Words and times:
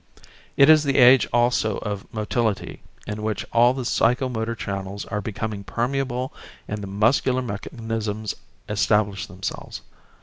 It 0.57 0.67
is 0.67 0.83
the 0.83 0.97
age 0.97 1.27
also 1.31 1.77
of 1.77 2.11
motility 2.11 2.81
in 3.05 3.21
which 3.21 3.45
all 3.53 3.75
the 3.75 3.85
psycho 3.85 4.29
motor 4.29 4.55
channels 4.55 5.05
are 5.05 5.21
becoming 5.21 5.63
permeable 5.63 6.33
and 6.67 6.81
the 6.81 6.87
muscular 6.87 7.43
mechanisms 7.43 8.33
establish 8.67 9.27
themselves. 9.27 9.81